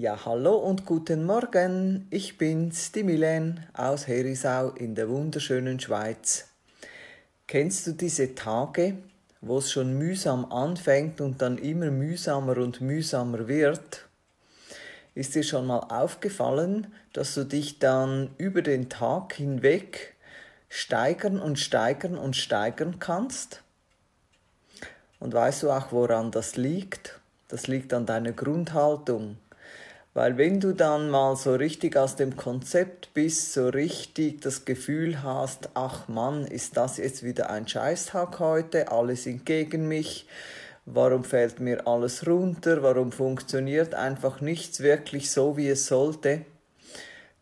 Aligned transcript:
Ja, 0.00 0.16
hallo 0.24 0.54
und 0.54 0.86
guten 0.86 1.26
Morgen. 1.26 2.06
Ich 2.10 2.38
bin's, 2.38 2.92
die 2.92 3.02
Milen 3.02 3.66
aus 3.74 4.06
Herisau 4.06 4.70
in 4.70 4.94
der 4.94 5.08
wunderschönen 5.08 5.80
Schweiz. 5.80 6.46
Kennst 7.48 7.84
du 7.84 7.92
diese 7.94 8.36
Tage, 8.36 8.98
wo 9.40 9.58
es 9.58 9.72
schon 9.72 9.98
mühsam 9.98 10.52
anfängt 10.52 11.20
und 11.20 11.42
dann 11.42 11.58
immer 11.58 11.90
mühsamer 11.90 12.58
und 12.58 12.80
mühsamer 12.80 13.48
wird? 13.48 14.06
Ist 15.16 15.34
dir 15.34 15.42
schon 15.42 15.66
mal 15.66 15.80
aufgefallen, 15.80 16.94
dass 17.12 17.34
du 17.34 17.42
dich 17.42 17.80
dann 17.80 18.30
über 18.38 18.62
den 18.62 18.88
Tag 18.88 19.32
hinweg 19.32 20.14
steigern 20.68 21.40
und 21.40 21.58
steigern 21.58 22.16
und 22.16 22.36
steigern 22.36 23.00
kannst? 23.00 23.64
Und 25.18 25.34
weißt 25.34 25.64
du 25.64 25.72
auch, 25.72 25.90
woran 25.90 26.30
das 26.30 26.54
liegt? 26.54 27.18
Das 27.48 27.66
liegt 27.66 27.92
an 27.92 28.06
deiner 28.06 28.30
Grundhaltung 28.30 29.38
weil 30.14 30.36
wenn 30.38 30.58
du 30.58 30.72
dann 30.72 31.10
mal 31.10 31.36
so 31.36 31.54
richtig 31.54 31.96
aus 31.96 32.16
dem 32.16 32.36
Konzept 32.36 33.14
bist, 33.14 33.52
so 33.52 33.68
richtig 33.68 34.40
das 34.40 34.64
Gefühl 34.64 35.22
hast, 35.22 35.70
ach 35.74 36.08
Mann, 36.08 36.46
ist 36.46 36.76
das 36.76 36.96
jetzt 36.96 37.22
wieder 37.22 37.50
ein 37.50 37.68
Scheißtag 37.68 38.38
heute, 38.40 38.90
alle 38.90 39.16
sind 39.16 39.46
gegen 39.46 39.86
mich, 39.86 40.26
warum 40.86 41.24
fällt 41.24 41.60
mir 41.60 41.86
alles 41.86 42.26
runter, 42.26 42.82
warum 42.82 43.12
funktioniert 43.12 43.94
einfach 43.94 44.40
nichts 44.40 44.80
wirklich 44.80 45.30
so, 45.30 45.56
wie 45.56 45.68
es 45.68 45.86
sollte, 45.86 46.44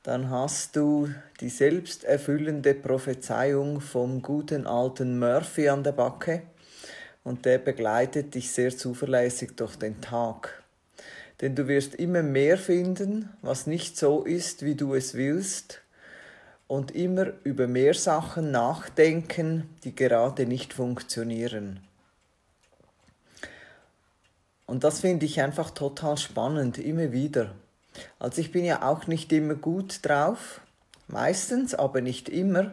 dann 0.03 0.31
hast 0.31 0.77
du 0.77 1.09
die 1.41 1.49
selbsterfüllende 1.49 2.75
Prophezeiung 2.75 3.81
vom 3.81 4.23
guten 4.23 4.67
alten 4.67 5.19
Murphy 5.19 5.69
an 5.69 5.83
der 5.83 5.93
Backe 5.93 6.43
und 7.25 7.45
der 7.45 7.59
begleitet 7.59 8.35
dich 8.35 8.53
sehr 8.53 8.77
zuverlässig 8.77 9.57
durch 9.57 9.77
den 9.77 10.01
Tag 10.01 10.63
denn 11.41 11.55
du 11.55 11.69
wirst 11.69 11.95
immer 11.95 12.23
mehr 12.23 12.59
finden, 12.59 13.31
was 13.43 13.67
nicht 13.67 13.97
so 13.97 14.23
ist, 14.23 14.65
wie 14.65 14.75
du 14.75 14.95
es 14.95 15.15
willst, 15.15 15.83
und 16.69 16.91
immer 16.91 17.29
über 17.45 17.69
mehr 17.69 17.95
Sachen 17.95 18.51
nachdenken, 18.51 19.69
die 19.85 19.95
gerade 19.95 20.47
nicht 20.47 20.73
funktionieren. 20.73 21.81
Und 24.67 24.83
das 24.83 25.01
finde 25.01 25.27
ich 25.27 25.41
einfach 25.41 25.71
total 25.71 26.17
spannend, 26.17 26.79
immer 26.79 27.13
wieder. 27.13 27.55
Also 28.19 28.41
ich 28.41 28.51
bin 28.51 28.65
ja 28.65 28.83
auch 28.83 29.07
nicht 29.07 29.33
immer 29.33 29.55
gut 29.55 30.05
drauf, 30.05 30.61
meistens, 31.07 31.75
aber 31.75 32.01
nicht 32.01 32.29
immer. 32.29 32.73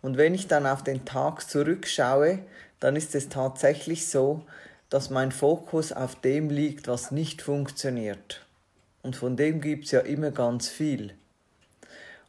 Und 0.00 0.16
wenn 0.16 0.32
ich 0.32 0.46
dann 0.46 0.64
auf 0.64 0.84
den 0.84 1.04
Tag 1.04 1.48
zurückschaue, 1.48 2.38
dann 2.78 2.94
ist 2.94 3.16
es 3.16 3.28
tatsächlich 3.28 4.06
so, 4.08 4.44
dass 4.90 5.10
mein 5.10 5.32
Fokus 5.32 5.92
auf 5.92 6.14
dem 6.16 6.50
liegt, 6.50 6.88
was 6.88 7.10
nicht 7.10 7.42
funktioniert. 7.42 8.44
Und 9.02 9.16
von 9.16 9.36
dem 9.36 9.60
gibt 9.60 9.86
es 9.86 9.90
ja 9.92 10.00
immer 10.00 10.30
ganz 10.30 10.68
viel. 10.68 11.14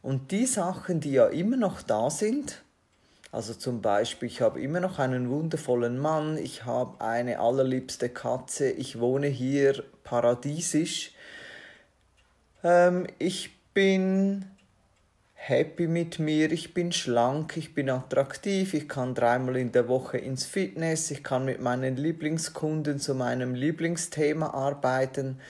Und 0.02 0.30
die 0.30 0.46
Sachen, 0.46 1.00
die 1.00 1.12
ja 1.12 1.26
immer 1.26 1.56
noch 1.56 1.82
da 1.82 2.10
sind, 2.10 2.62
also 3.32 3.54
zum 3.54 3.80
Beispiel, 3.80 4.28
ich 4.28 4.40
habe 4.40 4.60
immer 4.60 4.80
noch 4.80 4.98
einen 4.98 5.30
wundervollen 5.30 5.98
Mann, 5.98 6.36
ich 6.36 6.64
habe 6.64 7.00
eine 7.00 7.38
allerliebste 7.38 8.08
Katze, 8.08 8.70
ich 8.70 8.98
wohne 8.98 9.28
hier 9.28 9.84
paradiesisch, 10.02 11.12
ähm, 12.64 13.06
ich 13.18 13.56
bin 13.72 14.46
happy 15.42 15.86
mit 15.86 16.18
mir, 16.18 16.52
ich 16.52 16.74
bin 16.74 16.92
schlank, 16.92 17.56
ich 17.56 17.74
bin 17.74 17.88
attraktiv, 17.88 18.74
ich 18.74 18.88
kann 18.90 19.14
dreimal 19.14 19.56
in 19.56 19.72
der 19.72 19.88
Woche 19.88 20.18
ins 20.18 20.44
Fitness, 20.44 21.10
ich 21.10 21.24
kann 21.24 21.46
mit 21.46 21.62
meinen 21.62 21.96
Lieblingskunden 21.96 22.98
zu 23.00 23.14
meinem 23.14 23.54
Lieblingsthema 23.54 24.50
arbeiten. 24.50 25.40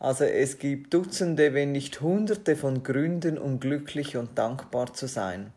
Also 0.00 0.24
es 0.24 0.58
gibt 0.58 0.94
Dutzende, 0.94 1.52
wenn 1.52 1.72
nicht 1.72 2.00
Hunderte 2.00 2.56
von 2.56 2.82
Gründen, 2.82 3.36
um 3.36 3.60
glücklich 3.60 4.16
und 4.16 4.38
dankbar 4.38 4.94
zu 4.94 5.06
sein. 5.06 5.52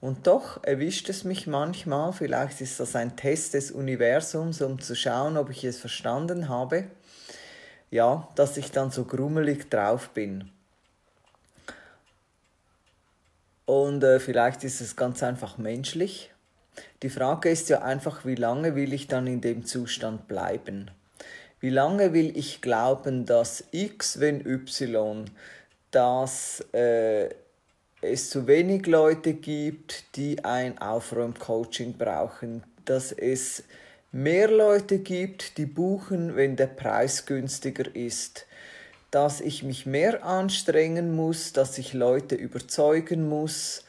Und 0.00 0.26
doch 0.26 0.64
erwischt 0.64 1.10
es 1.10 1.24
mich 1.24 1.46
manchmal, 1.46 2.14
vielleicht 2.14 2.62
ist 2.62 2.80
das 2.80 2.96
ein 2.96 3.16
Test 3.16 3.52
des 3.52 3.70
Universums, 3.70 4.62
um 4.62 4.80
zu 4.80 4.96
schauen, 4.96 5.36
ob 5.36 5.50
ich 5.50 5.62
es 5.64 5.78
verstanden 5.78 6.48
habe, 6.48 6.84
ja, 7.90 8.28
dass 8.34 8.56
ich 8.56 8.70
dann 8.70 8.90
so 8.90 9.04
grummelig 9.04 9.68
drauf 9.68 10.08
bin. 10.08 10.50
Und 13.70 14.02
äh, 14.02 14.18
vielleicht 14.18 14.64
ist 14.64 14.80
es 14.80 14.96
ganz 14.96 15.22
einfach 15.22 15.56
menschlich. 15.56 16.32
Die 17.04 17.08
Frage 17.08 17.50
ist 17.50 17.68
ja 17.68 17.82
einfach, 17.82 18.24
wie 18.24 18.34
lange 18.34 18.74
will 18.74 18.92
ich 18.92 19.06
dann 19.06 19.28
in 19.28 19.40
dem 19.40 19.64
Zustand 19.64 20.26
bleiben? 20.26 20.90
Wie 21.60 21.70
lange 21.70 22.12
will 22.12 22.36
ich 22.36 22.62
glauben, 22.62 23.26
dass 23.26 23.62
X, 23.70 24.18
wenn 24.18 24.44
Y, 24.44 25.30
dass 25.92 26.64
äh, 26.72 27.28
es 28.00 28.30
zu 28.30 28.48
wenig 28.48 28.88
Leute 28.88 29.34
gibt, 29.34 30.16
die 30.16 30.44
ein 30.44 30.78
Aufräumcoaching 30.78 31.96
brauchen, 31.96 32.64
dass 32.86 33.12
es 33.12 33.62
mehr 34.10 34.50
Leute 34.50 34.98
gibt, 34.98 35.58
die 35.58 35.66
buchen, 35.66 36.34
wenn 36.34 36.56
der 36.56 36.66
Preis 36.66 37.24
günstiger 37.24 37.94
ist, 37.94 38.46
dass 39.10 39.40
ich 39.40 39.62
mich 39.62 39.86
mehr 39.86 40.24
anstrengen 40.24 41.16
muss, 41.16 41.52
dass 41.52 41.78
ich 41.78 41.92
Leute 41.92 42.34
überzeugen 42.34 43.28
muss, 43.28 43.84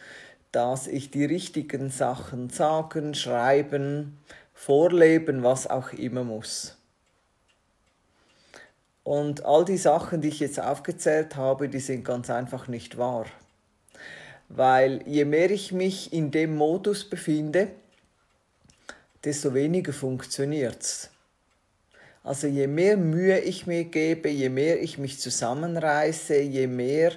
dass 0.51 0.87
ich 0.87 1.11
die 1.11 1.25
richtigen 1.25 1.89
Sachen 1.89 2.49
sagen, 2.49 3.13
schreiben, 3.13 4.17
vorleben, 4.53 5.43
was 5.43 5.67
auch 5.67 5.93
immer 5.93 6.23
muss. 6.23 6.77
Und 9.03 9.45
all 9.45 9.65
die 9.65 9.77
Sachen, 9.77 10.21
die 10.21 10.27
ich 10.27 10.39
jetzt 10.39 10.59
aufgezählt 10.59 11.35
habe, 11.35 11.69
die 11.69 11.79
sind 11.79 12.03
ganz 12.03 12.29
einfach 12.29 12.67
nicht 12.67 12.97
wahr. 12.97 13.25
Weil 14.49 15.01
je 15.07 15.25
mehr 15.25 15.49
ich 15.49 15.71
mich 15.71 16.13
in 16.13 16.29
dem 16.31 16.55
Modus 16.55 17.09
befinde, 17.09 17.69
desto 19.23 19.53
weniger 19.53 19.93
funktioniert 19.93 20.81
es. 20.81 21.09
Also 22.23 22.45
je 22.45 22.67
mehr 22.67 22.97
Mühe 22.97 23.39
ich 23.39 23.65
mir 23.65 23.85
gebe, 23.85 24.29
je 24.29 24.49
mehr 24.49 24.81
ich 24.81 24.99
mich 24.99 25.19
zusammenreiße, 25.19 26.39
je 26.39 26.67
mehr 26.67 27.13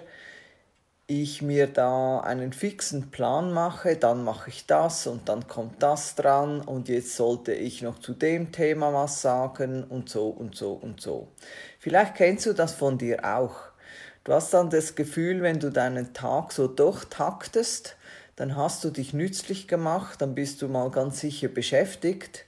ich 1.07 1.43
mir 1.43 1.67
da 1.67 2.21
einen 2.21 2.55
fixen 2.55 3.11
Plan 3.11 3.53
mache, 3.53 3.97
dann 3.97 4.25
mache 4.25 4.49
ich 4.49 4.65
das 4.65 5.07
und 5.07 5.29
dann 5.29 5.47
kommt 5.47 5.83
das 5.83 6.15
dran 6.15 6.63
und 6.63 6.89
jetzt 6.89 7.17
sollte 7.17 7.53
ich 7.53 7.83
noch 7.83 7.99
zu 7.99 8.15
dem 8.15 8.53
Thema 8.53 8.95
was 8.95 9.21
sagen 9.21 9.85
und 9.85 10.09
so 10.09 10.29
und 10.29 10.57
so 10.57 10.73
und 10.73 11.03
so. 11.03 11.29
Vielleicht 11.79 12.15
kennst 12.15 12.47
du 12.47 12.55
das 12.55 12.73
von 12.73 12.97
dir 12.97 13.23
auch. 13.37 13.57
Du 14.25 14.33
hast 14.33 14.55
dann 14.55 14.71
das 14.71 14.95
Gefühl, 14.95 15.43
wenn 15.43 15.61
du 15.61 15.71
deinen 15.71 16.15
Tag 16.15 16.53
so 16.53 16.67
durchtaktest, 16.67 17.97
dann 18.37 18.57
hast 18.57 18.83
du 18.83 18.89
dich 18.89 19.13
nützlich 19.13 19.69
gemacht, 19.69 20.23
dann 20.23 20.35
bist 20.35 20.63
du 20.63 20.69
mal 20.69 20.91
ganz 20.91 21.21
sicher 21.21 21.49
beschäftigt 21.49 22.47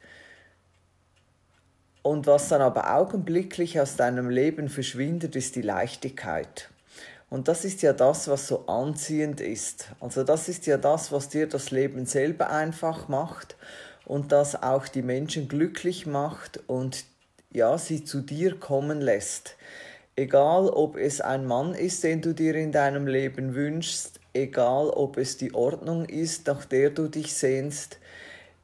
und 2.07 2.29
was 2.29 2.51
dann 2.51 2.61
aber 2.63 2.95
augenblicklich 2.95 3.81
aus 3.81 3.97
deinem 3.97 4.31
Leben 4.31 4.69
verschwindet, 4.69 5.35
ist 5.35 5.57
die 5.57 5.63
Leichtigkeit. 5.63 6.71
Und 7.31 7.49
das 7.49 7.65
ist 7.65 7.83
ja 7.83 7.93
das, 7.93 8.29
was 8.29 8.47
so 8.47 8.69
anziehend 8.69 9.41
ist. 9.41 9.89
Also 9.99 10.23
das 10.23 10.49
ist 10.49 10.67
ja 10.67 10.77
das, 10.77 11.11
was 11.11 11.31
dir 11.31 11.49
das 11.49 11.73
Leben 11.73 12.07
selber 12.07 12.51
einfach 12.51 13.09
macht 13.09 13.57
und 14.05 14.31
das 14.31 14.63
auch 14.63 14.87
die 14.87 15.03
Menschen 15.03 15.49
glücklich 15.49 16.07
macht 16.07 16.61
und 16.69 17.07
ja, 17.51 17.77
sie 17.77 18.05
zu 18.05 18.21
dir 18.21 18.55
kommen 18.55 19.01
lässt. 19.01 19.57
Egal, 20.15 20.69
ob 20.69 20.97
es 20.97 21.21
ein 21.21 21.45
Mann 21.45 21.75
ist, 21.75 22.05
den 22.05 22.23
du 22.23 22.35
dir 22.35 22.55
in 22.55 22.71
deinem 22.71 23.09
Leben 23.09 23.57
wünschst, 23.57 24.21
egal, 24.33 24.91
ob 24.91 25.17
es 25.17 25.39
die 25.39 25.55
Ordnung 25.55 26.05
ist, 26.05 26.47
nach 26.47 26.67
der 26.67 26.91
du 26.91 27.09
dich 27.09 27.35
sehnst, 27.35 27.99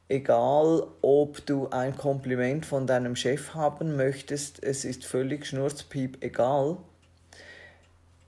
egal 0.09 0.87
ob 1.01 1.45
du 1.45 1.69
ein 1.69 1.95
Kompliment 1.95 2.65
von 2.65 2.87
deinem 2.87 3.15
Chef 3.15 3.53
haben 3.53 3.95
möchtest, 3.95 4.63
es 4.63 4.85
ist 4.85 5.05
völlig 5.05 5.45
schnurzpiep 5.45 6.23
egal. 6.23 6.77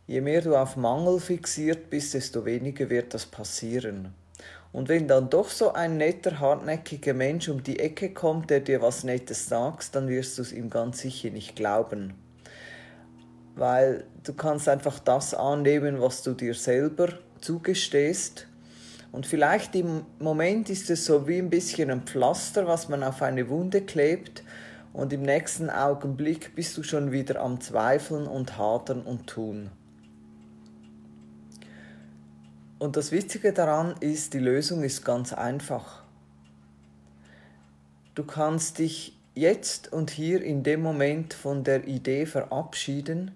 Je 0.07 0.21
mehr 0.21 0.41
du 0.41 0.55
auf 0.55 0.75
Mangel 0.75 1.19
fixiert 1.19 1.89
bist, 1.89 2.13
desto 2.13 2.45
weniger 2.45 2.89
wird 2.89 3.13
das 3.13 3.25
passieren. 3.25 4.13
Und 4.71 4.89
wenn 4.89 5.07
dann 5.07 5.29
doch 5.29 5.49
so 5.49 5.73
ein 5.73 5.97
netter, 5.97 6.39
hartnäckiger 6.39 7.13
Mensch 7.13 7.47
um 7.47 7.63
die 7.63 7.79
Ecke 7.79 8.13
kommt, 8.13 8.49
der 8.49 8.59
dir 8.59 8.81
was 8.81 9.03
Nettes 9.03 9.47
sagt, 9.47 9.95
dann 9.95 10.09
wirst 10.09 10.37
du 10.37 10.41
es 10.41 10.51
ihm 10.51 10.69
ganz 10.69 10.99
sicher 10.99 11.29
nicht 11.29 11.55
glauben. 11.55 12.13
Weil 13.55 14.03
du 14.23 14.33
kannst 14.33 14.67
einfach 14.67 14.99
das 14.99 15.33
annehmen, 15.33 16.01
was 16.01 16.23
du 16.23 16.33
dir 16.33 16.53
selber 16.53 17.07
zugestehst 17.39 18.47
und 19.11 19.25
vielleicht 19.25 19.75
im 19.75 20.05
Moment 20.19 20.69
ist 20.69 20.89
es 20.89 21.05
so 21.05 21.27
wie 21.27 21.37
ein 21.37 21.49
bisschen 21.49 21.89
ein 21.89 22.01
Pflaster, 22.01 22.67
was 22.67 22.89
man 22.89 23.03
auf 23.03 23.21
eine 23.21 23.49
Wunde 23.49 23.81
klebt. 23.81 24.43
Und 24.91 25.11
im 25.11 25.23
nächsten 25.23 25.69
Augenblick 25.69 26.55
bist 26.55 26.77
du 26.77 26.83
schon 26.83 27.11
wieder 27.11 27.41
am 27.41 27.59
Zweifeln 27.59 28.27
und 28.27 28.57
Hadern 28.57 29.01
und 29.01 29.27
Tun. 29.27 29.69
Und 32.79 32.95
das 32.97 33.11
Witzige 33.11 33.51
daran 33.51 33.95
ist, 33.99 34.33
die 34.33 34.39
Lösung 34.39 34.83
ist 34.83 35.03
ganz 35.03 35.33
einfach. 35.33 36.03
Du 38.15 38.23
kannst 38.23 38.79
dich 38.79 39.17
jetzt 39.33 39.91
und 39.91 40.11
hier 40.11 40.41
in 40.41 40.63
dem 40.63 40.81
Moment 40.81 41.33
von 41.33 41.63
der 41.63 41.87
Idee 41.87 42.25
verabschieden, 42.25 43.31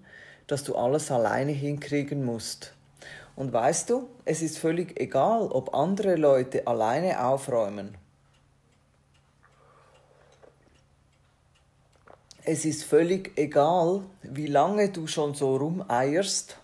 dass 0.46 0.64
du 0.64 0.74
alles 0.74 1.10
alleine 1.10 1.52
hinkriegen 1.52 2.24
musst. 2.24 2.74
Und 3.40 3.54
weißt 3.54 3.88
du, 3.88 4.06
es 4.26 4.42
ist 4.42 4.58
völlig 4.58 5.00
egal, 5.00 5.48
ob 5.50 5.74
andere 5.74 6.16
Leute 6.16 6.66
alleine 6.66 7.24
aufräumen. 7.24 7.96
Es 12.44 12.66
ist 12.66 12.84
völlig 12.84 13.32
egal, 13.36 14.02
wie 14.20 14.46
lange 14.46 14.90
du 14.90 15.06
schon 15.06 15.32
so 15.32 15.56
rumeierst. 15.56 16.58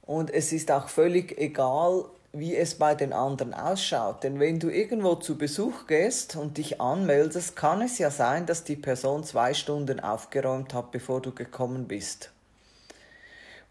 Und 0.00 0.30
es 0.30 0.50
ist 0.54 0.70
auch 0.70 0.88
völlig 0.88 1.36
egal, 1.38 2.06
wie 2.32 2.56
es 2.56 2.76
bei 2.76 2.94
den 2.94 3.12
anderen 3.12 3.52
ausschaut. 3.52 4.24
Denn 4.24 4.40
wenn 4.40 4.60
du 4.60 4.70
irgendwo 4.70 5.16
zu 5.16 5.36
Besuch 5.36 5.86
gehst 5.86 6.36
und 6.36 6.56
dich 6.56 6.80
anmeldest, 6.80 7.54
kann 7.54 7.82
es 7.82 7.98
ja 7.98 8.10
sein, 8.10 8.46
dass 8.46 8.64
die 8.64 8.76
Person 8.76 9.24
zwei 9.24 9.52
Stunden 9.52 10.00
aufgeräumt 10.00 10.72
hat, 10.72 10.90
bevor 10.90 11.20
du 11.20 11.34
gekommen 11.34 11.86
bist. 11.86 12.30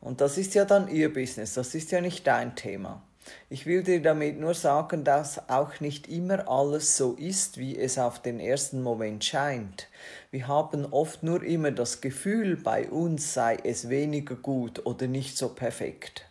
Und 0.02 0.22
das 0.22 0.38
ist 0.38 0.54
ja 0.56 0.66
dann 0.66 0.88
ihr 0.88 1.14
Business, 1.14 1.54
das 1.54 1.76
ist 1.76 1.92
ja 1.92 2.02
nicht 2.02 2.26
dein 2.26 2.56
Thema. 2.56 3.02
Ich 3.50 3.66
will 3.66 3.84
dir 3.84 4.02
damit 4.02 4.40
nur 4.40 4.54
sagen, 4.54 5.04
dass 5.04 5.50
auch 5.50 5.80
nicht 5.80 6.08
immer 6.08 6.48
alles 6.50 6.98
so 6.98 7.14
ist, 7.14 7.58
wie 7.58 7.78
es 7.78 7.98
auf 7.98 8.22
den 8.22 8.40
ersten 8.40 8.82
Moment 8.82 9.24
scheint. 9.24 9.88
Wir 10.32 10.48
haben 10.48 10.86
oft 10.86 11.24
nur 11.24 11.44
immer 11.44 11.72
das 11.72 12.02
Gefühl, 12.02 12.56
bei 12.56 12.90
uns 12.90 13.34
sei 13.34 13.58
es 13.64 13.90
weniger 13.90 14.36
gut 14.36 14.86
oder 14.86 15.08
nicht 15.08 15.38
so 15.38 15.50
perfekt. 15.50 16.26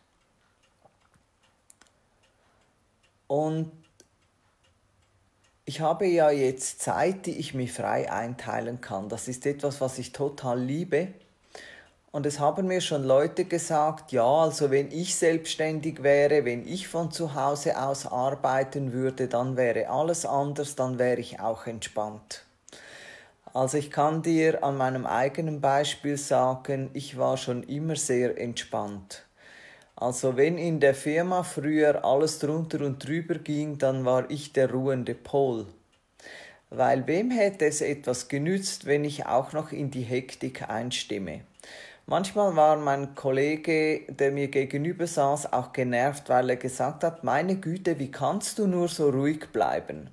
Und 3.26 3.70
ich 5.66 5.80
habe 5.80 6.06
ja 6.06 6.30
jetzt 6.30 6.80
Zeit, 6.80 7.26
die 7.26 7.38
ich 7.38 7.52
mir 7.52 7.68
frei 7.68 8.10
einteilen 8.10 8.80
kann. 8.80 9.10
Das 9.10 9.28
ist 9.28 9.44
etwas, 9.44 9.82
was 9.82 9.98
ich 9.98 10.12
total 10.12 10.58
liebe. 10.58 11.08
Und 12.10 12.24
es 12.24 12.40
haben 12.40 12.66
mir 12.66 12.80
schon 12.80 13.04
Leute 13.04 13.44
gesagt, 13.44 14.12
ja, 14.12 14.24
also 14.24 14.70
wenn 14.70 14.90
ich 14.90 15.14
selbstständig 15.14 16.02
wäre, 16.02 16.46
wenn 16.46 16.66
ich 16.66 16.88
von 16.88 17.10
zu 17.10 17.34
Hause 17.34 17.78
aus 17.78 18.06
arbeiten 18.06 18.94
würde, 18.94 19.28
dann 19.28 19.58
wäre 19.58 19.90
alles 19.90 20.24
anders, 20.24 20.74
dann 20.74 20.98
wäre 20.98 21.20
ich 21.20 21.38
auch 21.38 21.66
entspannt. 21.66 22.44
Also 23.52 23.76
ich 23.76 23.90
kann 23.90 24.22
dir 24.22 24.64
an 24.64 24.78
meinem 24.78 25.04
eigenen 25.04 25.60
Beispiel 25.60 26.16
sagen, 26.16 26.90
ich 26.94 27.18
war 27.18 27.36
schon 27.36 27.62
immer 27.64 27.96
sehr 27.96 28.38
entspannt. 28.38 29.24
Also 29.94 30.36
wenn 30.36 30.56
in 30.56 30.80
der 30.80 30.94
Firma 30.94 31.42
früher 31.42 32.04
alles 32.04 32.38
drunter 32.38 32.86
und 32.86 33.06
drüber 33.06 33.34
ging, 33.34 33.76
dann 33.76 34.04
war 34.04 34.30
ich 34.30 34.52
der 34.52 34.70
ruhende 34.70 35.14
Pol. 35.14 35.66
Weil 36.70 37.06
wem 37.06 37.30
hätte 37.30 37.66
es 37.66 37.80
etwas 37.80 38.28
genützt, 38.28 38.86
wenn 38.86 39.04
ich 39.04 39.26
auch 39.26 39.52
noch 39.52 39.72
in 39.72 39.90
die 39.90 40.02
Hektik 40.02 40.68
einstimme? 40.68 41.40
Manchmal 42.10 42.56
war 42.56 42.76
mein 42.76 43.14
Kollege, 43.14 44.00
der 44.08 44.32
mir 44.32 44.48
gegenüber 44.48 45.06
saß, 45.06 45.52
auch 45.52 45.72
genervt, 45.72 46.28
weil 46.28 46.50
er 46.50 46.56
gesagt 46.56 47.04
hat, 47.04 47.22
meine 47.22 47.56
Güte, 47.56 48.00
wie 48.00 48.10
kannst 48.10 48.58
du 48.58 48.66
nur 48.66 48.88
so 48.88 49.10
ruhig 49.10 49.52
bleiben? 49.52 50.10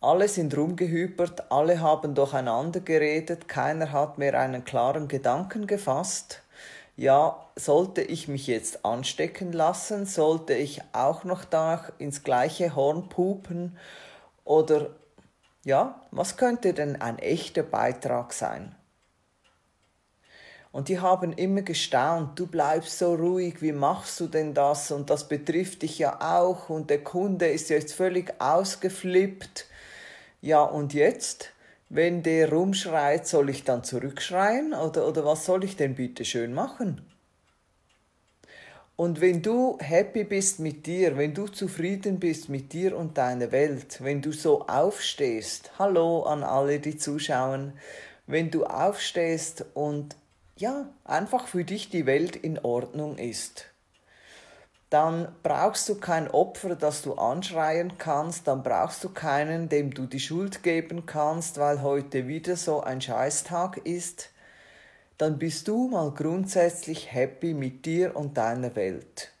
Alle 0.00 0.28
sind 0.28 0.56
rumgehüpert, 0.56 1.50
alle 1.52 1.80
haben 1.80 2.14
durcheinander 2.14 2.80
geredet, 2.80 3.48
keiner 3.48 3.92
hat 3.92 4.16
mehr 4.16 4.38
einen 4.40 4.64
klaren 4.64 5.08
Gedanken 5.08 5.66
gefasst 5.66 6.42
ja, 7.00 7.46
sollte 7.56 8.02
ich 8.02 8.28
mich 8.28 8.46
jetzt 8.46 8.84
anstecken 8.84 9.52
lassen, 9.54 10.04
sollte 10.04 10.52
ich 10.52 10.82
auch 10.92 11.24
noch 11.24 11.46
da 11.46 11.86
ins 11.96 12.24
gleiche 12.24 12.76
Horn 12.76 13.08
pupen 13.08 13.78
oder 14.44 14.90
ja, 15.64 16.02
was 16.10 16.36
könnte 16.36 16.74
denn 16.74 17.00
ein 17.00 17.18
echter 17.18 17.62
Beitrag 17.62 18.34
sein? 18.34 18.74
Und 20.72 20.88
die 20.88 21.00
haben 21.00 21.32
immer 21.32 21.62
gestaunt, 21.62 22.38
du 22.38 22.46
bleibst 22.46 22.98
so 22.98 23.14
ruhig, 23.14 23.60
wie 23.60 23.72
machst 23.72 24.20
du 24.20 24.28
denn 24.28 24.54
das? 24.54 24.92
Und 24.92 25.10
das 25.10 25.26
betrifft 25.26 25.82
dich 25.82 25.98
ja 25.98 26.20
auch 26.20 26.68
und 26.68 26.90
der 26.90 27.02
Kunde 27.02 27.48
ist 27.48 27.70
jetzt 27.70 27.92
völlig 27.92 28.40
ausgeflippt. 28.40 29.66
Ja, 30.40 30.62
und 30.62 30.94
jetzt? 30.94 31.52
wenn 31.90 32.22
der 32.22 32.50
rumschreit, 32.50 33.26
soll 33.26 33.50
ich 33.50 33.64
dann 33.64 33.84
zurückschreien 33.84 34.72
oder, 34.72 35.06
oder 35.06 35.24
was 35.24 35.44
soll 35.44 35.64
ich 35.64 35.76
denn 35.76 35.96
bitte 35.96 36.24
schön 36.24 36.54
machen? 36.54 37.04
Und 38.94 39.20
wenn 39.20 39.42
du 39.42 39.76
happy 39.80 40.24
bist 40.24 40.60
mit 40.60 40.86
dir, 40.86 41.16
wenn 41.16 41.34
du 41.34 41.48
zufrieden 41.48 42.20
bist 42.20 42.48
mit 42.48 42.72
dir 42.72 42.96
und 42.96 43.18
deiner 43.18 43.50
Welt, 43.50 44.02
wenn 44.02 44.22
du 44.22 44.30
so 44.30 44.66
aufstehst, 44.68 45.72
hallo 45.78 46.22
an 46.22 46.44
alle, 46.44 46.78
die 46.78 46.96
zuschauen, 46.96 47.72
wenn 48.26 48.50
du 48.50 48.64
aufstehst 48.64 49.64
und 49.74 50.14
ja, 50.60 50.86
einfach 51.04 51.46
für 51.46 51.64
dich 51.64 51.88
die 51.88 52.06
Welt 52.06 52.36
in 52.36 52.58
Ordnung 52.58 53.16
ist, 53.16 53.66
dann 54.90 55.34
brauchst 55.42 55.88
du 55.88 55.94
kein 55.94 56.28
Opfer, 56.28 56.74
das 56.74 57.02
du 57.02 57.14
anschreien 57.14 57.96
kannst, 57.96 58.46
dann 58.46 58.62
brauchst 58.62 59.02
du 59.04 59.08
keinen, 59.08 59.68
dem 59.68 59.94
du 59.94 60.06
die 60.06 60.20
Schuld 60.20 60.62
geben 60.62 61.06
kannst, 61.06 61.58
weil 61.58 61.80
heute 61.80 62.26
wieder 62.26 62.56
so 62.56 62.82
ein 62.82 63.00
Scheißtag 63.00 63.78
ist, 63.86 64.30
dann 65.16 65.38
bist 65.38 65.68
du 65.68 65.88
mal 65.88 66.10
grundsätzlich 66.10 67.12
happy 67.12 67.54
mit 67.54 67.86
dir 67.86 68.16
und 68.16 68.36
deiner 68.36 68.74
Welt. 68.74 69.32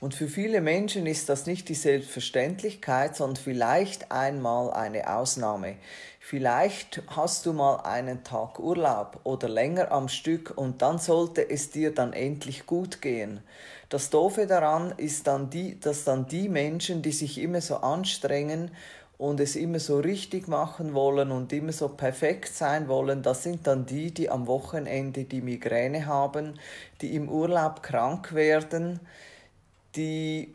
Und 0.00 0.14
für 0.14 0.28
viele 0.28 0.60
Menschen 0.60 1.06
ist 1.06 1.28
das 1.28 1.46
nicht 1.46 1.68
die 1.68 1.74
Selbstverständlichkeit, 1.74 3.16
sondern 3.16 3.42
vielleicht 3.42 4.12
einmal 4.12 4.72
eine 4.72 5.12
Ausnahme. 5.12 5.74
Vielleicht 6.20 7.02
hast 7.08 7.46
du 7.46 7.52
mal 7.52 7.80
einen 7.80 8.22
Tag 8.22 8.60
Urlaub 8.60 9.18
oder 9.24 9.48
länger 9.48 9.90
am 9.90 10.08
Stück 10.08 10.52
und 10.56 10.82
dann 10.82 10.98
sollte 10.98 11.50
es 11.50 11.72
dir 11.72 11.92
dann 11.92 12.12
endlich 12.12 12.64
gut 12.64 13.02
gehen. 13.02 13.40
Das 13.88 14.10
Doofe 14.10 14.46
daran 14.46 14.94
ist 14.98 15.26
dann 15.26 15.50
die, 15.50 15.80
dass 15.80 16.04
dann 16.04 16.28
die 16.28 16.48
Menschen, 16.48 17.02
die 17.02 17.12
sich 17.12 17.38
immer 17.38 17.60
so 17.60 17.78
anstrengen 17.78 18.70
und 19.16 19.40
es 19.40 19.56
immer 19.56 19.80
so 19.80 19.98
richtig 19.98 20.46
machen 20.46 20.94
wollen 20.94 21.32
und 21.32 21.52
immer 21.52 21.72
so 21.72 21.88
perfekt 21.88 22.54
sein 22.54 22.86
wollen, 22.86 23.22
das 23.22 23.42
sind 23.42 23.66
dann 23.66 23.84
die, 23.84 24.14
die 24.14 24.30
am 24.30 24.46
Wochenende 24.46 25.24
die 25.24 25.40
Migräne 25.40 26.06
haben, 26.06 26.54
die 27.00 27.16
im 27.16 27.28
Urlaub 27.28 27.82
krank 27.82 28.32
werden, 28.32 29.00
die 29.96 30.54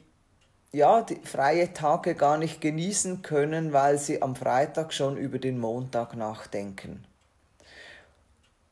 ja, 0.74 1.03
die 1.03 1.19
freie 1.24 1.71
Tage 1.71 2.15
gar 2.15 2.38
nicht 2.38 2.59
genießen 2.59 3.21
können, 3.21 3.74
weil 3.74 4.00
sie 4.00 4.24
am 4.24 4.35
Freitag 4.35 4.91
schon 4.91 5.18
über 5.18 5.38
den 5.38 5.59
Montag 5.59 6.15
nachdenken. 6.15 7.06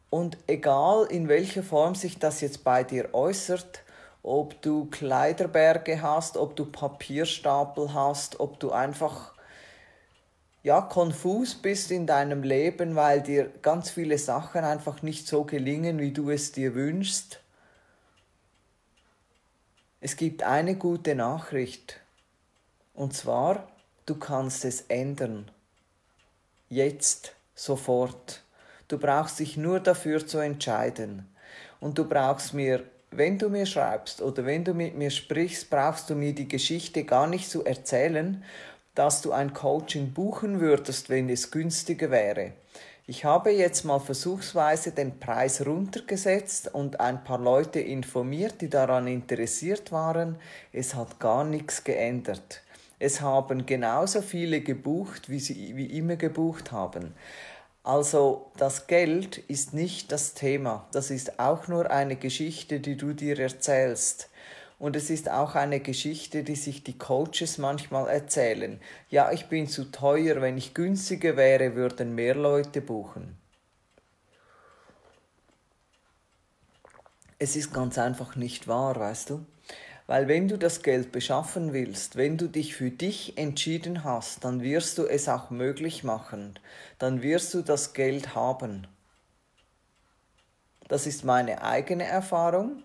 Und 0.09 0.37
egal 0.47 1.05
in 1.05 1.27
welcher 1.27 1.61
Form 1.61 1.93
sich 1.93 2.17
das 2.17 2.41
jetzt 2.41 2.63
bei 2.63 2.83
dir 2.83 3.13
äußert, 3.13 3.83
ob 4.23 4.61
du 4.63 4.85
Kleiderberge 4.85 6.01
hast, 6.01 6.37
ob 6.37 6.55
du 6.55 6.65
Papierstapel 6.65 7.93
hast, 7.93 8.39
ob 8.39 8.59
du 8.59 8.71
einfach 8.71 9.33
ja 10.63 10.81
konfus 10.81 11.55
bist 11.55 11.91
in 11.91 12.07
deinem 12.07 12.43
Leben, 12.43 12.95
weil 12.95 13.21
dir 13.21 13.51
ganz 13.61 13.89
viele 13.89 14.17
Sachen 14.17 14.63
einfach 14.63 15.01
nicht 15.01 15.27
so 15.27 15.43
gelingen, 15.43 15.99
wie 15.99 16.11
du 16.11 16.29
es 16.29 16.51
dir 16.51 16.75
wünschst, 16.75 17.39
es 20.03 20.15
gibt 20.15 20.41
eine 20.41 20.75
gute 20.75 21.13
Nachricht. 21.13 21.99
Und 22.95 23.13
zwar, 23.13 23.71
du 24.07 24.15
kannst 24.15 24.65
es 24.65 24.81
ändern. 24.87 25.51
Jetzt, 26.69 27.35
sofort. 27.53 28.41
Du 28.87 28.97
brauchst 28.97 29.39
dich 29.39 29.57
nur 29.57 29.79
dafür 29.79 30.25
zu 30.25 30.39
entscheiden. 30.39 31.29
Und 31.79 31.99
du 31.99 32.09
brauchst 32.09 32.55
mir, 32.55 32.83
wenn 33.11 33.37
du 33.37 33.49
mir 33.49 33.67
schreibst 33.67 34.23
oder 34.23 34.43
wenn 34.43 34.63
du 34.63 34.73
mit 34.73 34.95
mir 34.97 35.11
sprichst, 35.11 35.69
brauchst 35.69 36.09
du 36.09 36.15
mir 36.15 36.33
die 36.33 36.47
Geschichte 36.47 37.03
gar 37.03 37.27
nicht 37.27 37.47
zu 37.47 37.63
erzählen, 37.63 38.43
dass 38.95 39.21
du 39.21 39.31
ein 39.31 39.53
Coaching 39.53 40.13
buchen 40.13 40.59
würdest, 40.59 41.11
wenn 41.11 41.29
es 41.29 41.51
günstiger 41.51 42.09
wäre. 42.09 42.53
Ich 43.11 43.25
habe 43.25 43.51
jetzt 43.51 43.83
mal 43.83 43.99
versuchsweise 43.99 44.93
den 44.93 45.19
Preis 45.19 45.65
runtergesetzt 45.65 46.73
und 46.73 47.01
ein 47.01 47.25
paar 47.25 47.39
Leute 47.39 47.81
informiert, 47.81 48.61
die 48.61 48.69
daran 48.69 49.05
interessiert 49.05 49.91
waren. 49.91 50.37
Es 50.71 50.95
hat 50.95 51.19
gar 51.19 51.43
nichts 51.43 51.83
geändert. 51.83 52.61
Es 52.99 53.19
haben 53.19 53.65
genauso 53.65 54.21
viele 54.21 54.61
gebucht, 54.61 55.27
wie 55.29 55.41
sie 55.41 55.75
wie 55.75 55.87
immer 55.87 56.15
gebucht 56.15 56.71
haben. 56.71 57.13
Also 57.83 58.49
das 58.55 58.87
Geld 58.87 59.39
ist 59.39 59.73
nicht 59.73 60.13
das 60.13 60.33
Thema. 60.33 60.87
Das 60.93 61.11
ist 61.11 61.37
auch 61.37 61.67
nur 61.67 61.91
eine 61.91 62.15
Geschichte, 62.15 62.79
die 62.79 62.95
du 62.95 63.11
dir 63.11 63.37
erzählst. 63.37 64.29
Und 64.81 64.95
es 64.95 65.11
ist 65.11 65.29
auch 65.29 65.53
eine 65.53 65.79
Geschichte, 65.79 66.43
die 66.43 66.55
sich 66.55 66.83
die 66.83 66.97
Coaches 66.97 67.59
manchmal 67.59 68.09
erzählen. 68.09 68.79
Ja, 69.11 69.31
ich 69.31 69.45
bin 69.45 69.67
zu 69.67 69.91
teuer, 69.91 70.41
wenn 70.41 70.57
ich 70.57 70.73
günstiger 70.73 71.37
wäre, 71.37 71.75
würden 71.75 72.15
mehr 72.15 72.33
Leute 72.33 72.81
buchen. 72.81 73.37
Es 77.37 77.55
ist 77.55 77.71
ganz 77.71 77.99
einfach 77.99 78.35
nicht 78.35 78.67
wahr, 78.67 78.99
weißt 78.99 79.29
du? 79.29 79.45
Weil 80.07 80.27
wenn 80.27 80.47
du 80.47 80.57
das 80.57 80.81
Geld 80.81 81.11
beschaffen 81.11 81.73
willst, 81.73 82.15
wenn 82.15 82.39
du 82.39 82.47
dich 82.47 82.75
für 82.75 82.89
dich 82.89 83.37
entschieden 83.37 84.03
hast, 84.03 84.43
dann 84.43 84.63
wirst 84.63 84.97
du 84.97 85.05
es 85.05 85.29
auch 85.29 85.51
möglich 85.51 86.03
machen. 86.03 86.57
Dann 86.97 87.21
wirst 87.21 87.53
du 87.53 87.61
das 87.61 87.93
Geld 87.93 88.33
haben. 88.33 88.87
Das 90.87 91.05
ist 91.05 91.23
meine 91.23 91.61
eigene 91.61 92.05
Erfahrung 92.05 92.81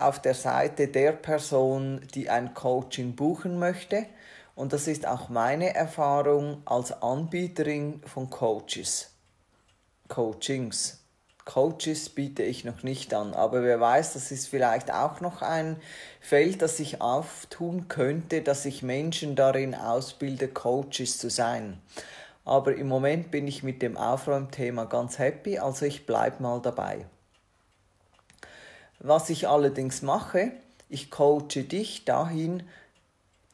auf 0.00 0.20
der 0.20 0.34
Seite 0.34 0.88
der 0.88 1.12
Person, 1.12 2.00
die 2.14 2.30
ein 2.30 2.54
Coaching 2.54 3.14
buchen 3.16 3.58
möchte. 3.58 4.06
Und 4.54 4.72
das 4.72 4.88
ist 4.88 5.06
auch 5.06 5.28
meine 5.28 5.74
Erfahrung 5.74 6.62
als 6.64 7.02
Anbieterin 7.02 8.02
von 8.06 8.28
Coaches. 8.30 9.10
Coachings. 10.08 10.98
Coaches 11.44 12.10
biete 12.10 12.42
ich 12.42 12.64
noch 12.64 12.82
nicht 12.82 13.14
an, 13.14 13.32
aber 13.32 13.62
wer 13.62 13.80
weiß, 13.80 14.12
das 14.12 14.30
ist 14.30 14.48
vielleicht 14.48 14.92
auch 14.92 15.22
noch 15.22 15.40
ein 15.40 15.76
Feld, 16.20 16.60
das 16.60 16.76
sich 16.76 17.00
auftun 17.00 17.88
könnte, 17.88 18.42
dass 18.42 18.66
ich 18.66 18.82
Menschen 18.82 19.34
darin 19.34 19.74
ausbilde, 19.74 20.48
Coaches 20.48 21.16
zu 21.16 21.30
sein. 21.30 21.80
Aber 22.44 22.74
im 22.74 22.88
Moment 22.88 23.30
bin 23.30 23.48
ich 23.48 23.62
mit 23.62 23.80
dem 23.80 23.96
Aufräumthema 23.96 24.84
ganz 24.84 25.18
happy, 25.18 25.58
also 25.58 25.86
ich 25.86 26.04
bleibe 26.04 26.42
mal 26.42 26.60
dabei. 26.60 27.06
Was 29.00 29.30
ich 29.30 29.46
allerdings 29.46 30.02
mache, 30.02 30.50
ich 30.88 31.10
coache 31.10 31.62
dich 31.62 32.04
dahin, 32.04 32.64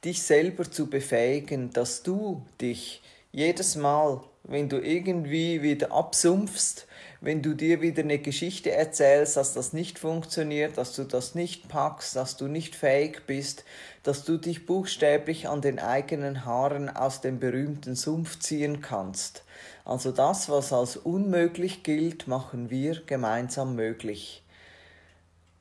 dich 0.05 0.23
selber 0.23 0.71
zu 0.71 0.89
befähigen, 0.89 1.71
dass 1.71 2.03
du 2.03 2.47
dich 2.61 3.03
jedes 3.33 3.77
Mal, 3.77 4.23
wenn 4.45 4.69
du 4.69 4.79
irgendwie 4.79 5.61
wieder 5.63 5.93
absumpfst, 5.93 6.87
wenn 7.21 7.43
du 7.43 7.55
dir 7.55 7.81
wieder 7.81 8.03
eine 8.03 8.19
Geschichte 8.19 8.71
erzählst, 8.71 9.37
dass 9.37 9.55
das 9.55 9.73
nicht 9.73 9.99
funktioniert, 9.99 10.79
dass 10.79 10.95
du 10.95 11.05
das 11.05 11.35
nicht 11.35 11.69
packst, 11.69 12.17
dass 12.17 12.37
du 12.37 12.49
nicht 12.49 12.77
fähig 12.77 13.27
bist, 13.27 13.65
dass 14.03 14.25
du 14.25 14.37
dich 14.37 14.67
buchstäblich 14.67 15.49
an 15.49 15.63
den 15.63 15.79
eigenen 15.79 16.45
Haaren 16.45 16.95
aus 16.95 17.23
dem 17.23 17.39
berühmten 17.41 17.97
Sumpf 17.97 18.39
ziehen 18.39 18.83
kannst. 18.83 19.43
Also 19.85 20.13
das, 20.13 20.49
was 20.49 20.73
als 20.73 20.97
unmöglich 20.97 21.83
gilt, 21.83 22.29
machen 22.29 22.71
wir 22.71 23.03
gemeinsam 23.07 23.75
möglich. 23.75 24.44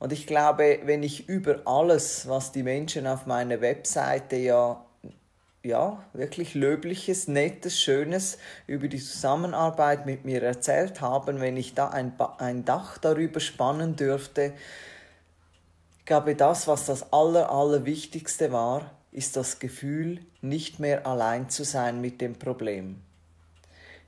Und 0.04 0.12
ich 0.12 0.26
glaube, 0.26 0.80
wenn 0.84 1.02
ich 1.02 1.30
über 1.30 1.62
alles, 1.64 2.28
was 2.28 2.52
die 2.52 2.62
Menschen 2.62 3.06
auf 3.06 3.24
meiner 3.24 3.62
Webseite 3.62 4.36
ja 4.36 4.84
ja, 5.62 6.04
wirklich 6.12 6.52
löbliches, 6.54 7.26
nettes, 7.26 7.80
schönes 7.80 8.36
über 8.66 8.88
die 8.88 8.98
Zusammenarbeit 8.98 10.04
mit 10.04 10.26
mir 10.26 10.42
erzählt 10.42 11.00
haben, 11.00 11.40
wenn 11.40 11.56
ich 11.56 11.72
da 11.72 11.88
ein, 11.88 12.12
ein 12.36 12.66
Dach 12.66 12.98
darüber 12.98 13.40
spannen 13.40 13.96
dürfte. 13.96 14.52
Ich 16.00 16.04
glaube, 16.04 16.34
das, 16.34 16.68
was 16.68 16.84
das 16.84 17.10
Aller, 17.10 17.50
Allerwichtigste 17.50 18.52
war, 18.52 18.90
ist 19.10 19.36
das 19.36 19.58
Gefühl, 19.58 20.20
nicht 20.42 20.80
mehr 20.80 21.06
allein 21.06 21.48
zu 21.48 21.64
sein 21.64 22.02
mit 22.02 22.20
dem 22.20 22.38
Problem. 22.38 23.00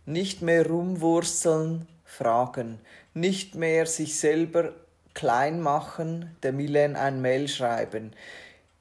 Nicht 0.04 0.42
mehr 0.42 0.68
rumwursteln, 0.68 1.88
fragen, 2.04 2.80
nicht 3.14 3.54
mehr 3.54 3.86
sich 3.86 4.20
selber 4.20 4.74
klein 5.16 5.60
machen, 5.60 6.36
der 6.44 6.52
Milen 6.52 6.94
ein 6.94 7.22
Mail 7.22 7.48
schreiben, 7.48 8.12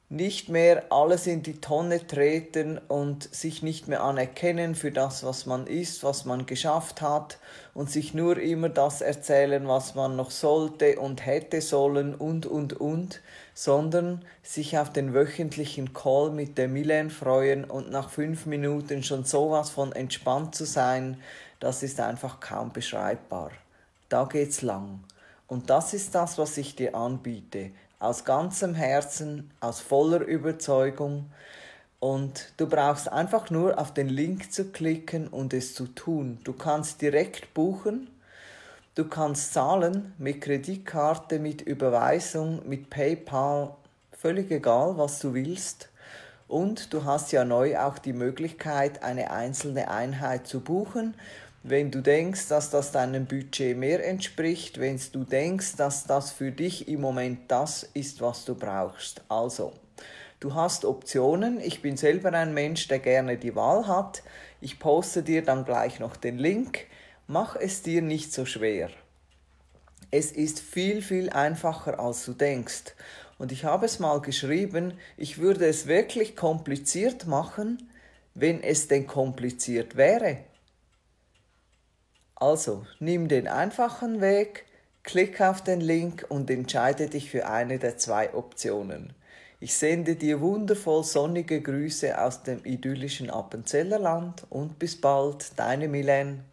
nicht 0.08 0.48
mehr 0.48 0.84
alles 0.90 1.26
in 1.26 1.42
die 1.42 1.60
Tonne 1.60 2.06
treten 2.06 2.78
und 2.78 3.34
sich 3.34 3.62
nicht 3.64 3.88
mehr 3.88 4.04
anerkennen 4.04 4.76
für 4.76 4.92
das, 4.92 5.24
was 5.24 5.46
man 5.46 5.66
ist, 5.66 6.04
was 6.04 6.24
man 6.24 6.46
geschafft 6.46 7.00
hat 7.00 7.38
und 7.74 7.90
sich 7.90 8.14
nur 8.14 8.38
immer 8.38 8.68
das 8.68 9.00
erzählen, 9.00 9.66
was 9.66 9.96
man 9.96 10.14
noch 10.14 10.30
sollte 10.30 11.00
und 11.00 11.26
hätte 11.26 11.60
sollen 11.60 12.14
und, 12.14 12.46
und, 12.46 12.74
und, 12.74 13.20
sondern 13.54 14.22
sich 14.44 14.78
auf 14.78 14.92
den 14.92 15.12
wöchentlichen 15.12 15.92
Call 15.92 16.30
mit 16.30 16.56
der 16.56 16.68
Milen 16.68 17.10
freuen 17.10 17.64
und 17.64 17.90
nach 17.90 18.10
fünf 18.10 18.46
Minuten 18.46 19.02
schon 19.02 19.24
sowas 19.24 19.70
von 19.70 19.90
entspannt 19.90 20.54
zu 20.54 20.66
sein, 20.66 21.16
das 21.58 21.82
ist 21.82 21.98
einfach 21.98 22.38
kaum 22.38 22.72
beschreibbar. 22.72 23.50
Da 24.08 24.24
geht's 24.24 24.62
lang. 24.62 25.00
Und 25.46 25.70
das 25.70 25.94
ist 25.94 26.14
das, 26.14 26.38
was 26.38 26.56
ich 26.56 26.74
dir 26.74 26.94
anbiete. 26.94 27.70
Aus 27.98 28.24
ganzem 28.24 28.74
Herzen, 28.74 29.50
aus 29.60 29.80
voller 29.80 30.20
Überzeugung. 30.20 31.30
Und 32.00 32.52
du 32.56 32.68
brauchst 32.68 33.10
einfach 33.10 33.50
nur 33.50 33.78
auf 33.78 33.94
den 33.94 34.08
Link 34.08 34.52
zu 34.52 34.66
klicken 34.70 35.28
und 35.28 35.54
es 35.54 35.74
zu 35.74 35.86
tun. 35.86 36.38
Du 36.44 36.52
kannst 36.52 37.00
direkt 37.00 37.54
buchen. 37.54 38.10
Du 38.94 39.06
kannst 39.08 39.52
zahlen 39.52 40.14
mit 40.18 40.40
Kreditkarte, 40.40 41.38
mit 41.38 41.60
Überweisung, 41.62 42.66
mit 42.68 42.90
PayPal, 42.90 43.74
völlig 44.12 44.50
egal, 44.50 44.96
was 44.96 45.18
du 45.18 45.34
willst. 45.34 45.90
Und 46.48 46.92
du 46.92 47.04
hast 47.04 47.32
ja 47.32 47.44
neu 47.44 47.78
auch 47.78 47.98
die 47.98 48.12
Möglichkeit, 48.12 49.02
eine 49.02 49.30
einzelne 49.30 49.90
Einheit 49.90 50.46
zu 50.46 50.60
buchen 50.60 51.14
wenn 51.68 51.90
du 51.90 52.00
denkst, 52.00 52.46
dass 52.48 52.70
das 52.70 52.92
deinem 52.92 53.26
Budget 53.26 53.76
mehr 53.76 54.06
entspricht, 54.06 54.78
wenn 54.78 55.00
du 55.10 55.24
denkst, 55.24 55.74
dass 55.76 56.04
das 56.04 56.30
für 56.30 56.52
dich 56.52 56.86
im 56.86 57.00
Moment 57.00 57.40
das 57.48 57.82
ist, 57.92 58.20
was 58.20 58.44
du 58.44 58.54
brauchst. 58.54 59.22
Also, 59.28 59.72
du 60.38 60.54
hast 60.54 60.84
Optionen. 60.84 61.60
Ich 61.60 61.82
bin 61.82 61.96
selber 61.96 62.32
ein 62.32 62.54
Mensch, 62.54 62.86
der 62.86 63.00
gerne 63.00 63.36
die 63.36 63.56
Wahl 63.56 63.88
hat. 63.88 64.22
Ich 64.60 64.78
poste 64.78 65.24
dir 65.24 65.42
dann 65.42 65.64
gleich 65.64 65.98
noch 65.98 66.16
den 66.16 66.38
Link. 66.38 66.86
Mach 67.26 67.56
es 67.56 67.82
dir 67.82 68.00
nicht 68.00 68.32
so 68.32 68.44
schwer. 68.44 68.90
Es 70.12 70.30
ist 70.30 70.60
viel, 70.60 71.02
viel 71.02 71.30
einfacher, 71.30 71.98
als 71.98 72.24
du 72.24 72.32
denkst. 72.32 72.94
Und 73.38 73.50
ich 73.50 73.64
habe 73.64 73.86
es 73.86 73.98
mal 73.98 74.20
geschrieben, 74.20 74.94
ich 75.16 75.38
würde 75.38 75.66
es 75.66 75.88
wirklich 75.88 76.36
kompliziert 76.36 77.26
machen, 77.26 77.90
wenn 78.34 78.62
es 78.62 78.86
denn 78.86 79.08
kompliziert 79.08 79.96
wäre. 79.96 80.38
Also, 82.38 82.86
nimm 83.00 83.28
den 83.28 83.48
einfachen 83.48 84.20
Weg, 84.20 84.66
klick 85.02 85.40
auf 85.40 85.62
den 85.64 85.80
Link 85.80 86.26
und 86.28 86.50
entscheide 86.50 87.08
dich 87.08 87.30
für 87.30 87.46
eine 87.46 87.78
der 87.78 87.96
zwei 87.96 88.34
Optionen. 88.34 89.14
Ich 89.58 89.74
sende 89.74 90.16
dir 90.16 90.42
wundervoll 90.42 91.02
sonnige 91.02 91.62
Grüße 91.62 92.20
aus 92.20 92.42
dem 92.42 92.62
idyllischen 92.64 93.30
Appenzellerland 93.30 94.46
und 94.50 94.78
bis 94.78 95.00
bald, 95.00 95.58
deine 95.58 95.88
Milene. 95.88 96.44